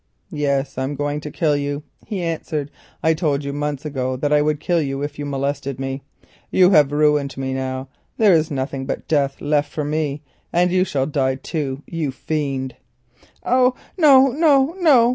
"Yes, 0.33 0.79
I 0.79 0.83
am 0.83 0.95
going 0.95 1.19
to 1.21 1.29
kill 1.29 1.55
you," 1.55 1.83
he 2.07 2.23
answered. 2.23 2.71
"I 3.03 3.13
told 3.13 3.43
you 3.43 3.53
months 3.53 3.85
ago 3.85 4.15
that 4.15 4.33
I 4.33 4.41
would 4.41 4.59
kill 4.59 4.81
you 4.81 5.03
if 5.03 5.19
you 5.19 5.27
molested 5.27 5.79
me. 5.79 6.01
You 6.49 6.71
have 6.71 6.91
ruined 6.91 7.37
me 7.37 7.53
now, 7.53 7.87
there 8.17 8.33
is 8.33 8.49
nothing 8.49 8.87
but 8.87 9.07
death 9.07 9.39
left 9.41 9.71
for 9.71 9.83
me, 9.83 10.23
and 10.51 10.71
you 10.71 10.85
shall 10.85 11.05
die 11.05 11.35
too, 11.35 11.83
you 11.85 12.09
fiend." 12.09 12.75
"Oh 13.45 13.75
no! 13.95 14.29
no! 14.29 14.73
no! 14.79 15.09